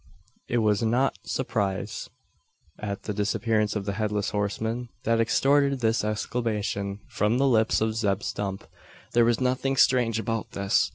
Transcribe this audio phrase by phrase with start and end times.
[0.47, 2.09] It was not surprise
[2.79, 7.93] at the disappearance of the headless horseman that extorted this exclamation from the lips of
[7.95, 8.63] Zeb Stump.
[9.13, 10.89] There was nothing strange about this.